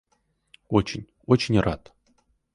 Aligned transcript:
Очень, 0.67 1.05
очень 1.27 1.59
рад! 1.59 1.93